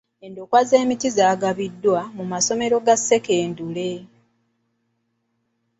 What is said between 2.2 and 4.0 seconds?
masomero ga sekendule.